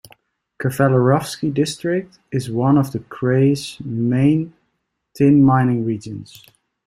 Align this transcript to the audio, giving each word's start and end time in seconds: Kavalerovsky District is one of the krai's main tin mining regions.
Kavalerovsky 0.59 1.53
District 1.53 2.17
is 2.31 2.49
one 2.49 2.75
of 2.75 2.91
the 2.91 3.01
krai's 3.01 3.79
main 3.85 4.51
tin 5.15 5.43
mining 5.43 5.85
regions. 5.85 6.43